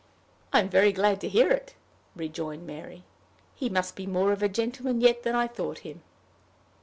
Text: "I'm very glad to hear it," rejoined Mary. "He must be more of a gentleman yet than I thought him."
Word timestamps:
"I'm 0.51 0.67
very 0.67 0.91
glad 0.91 1.21
to 1.21 1.29
hear 1.29 1.51
it," 1.51 1.75
rejoined 2.15 2.65
Mary. 2.65 3.03
"He 3.53 3.69
must 3.69 3.95
be 3.95 4.07
more 4.07 4.31
of 4.31 4.41
a 4.41 4.49
gentleman 4.49 4.99
yet 4.99 5.21
than 5.21 5.35
I 5.35 5.45
thought 5.45 5.77
him." 5.85 6.01